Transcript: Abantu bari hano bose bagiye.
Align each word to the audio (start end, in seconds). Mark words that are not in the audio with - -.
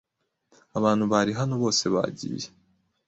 Abantu 0.77 1.03
bari 1.11 1.31
hano 1.39 1.53
bose 1.63 1.83
bagiye. 1.95 2.47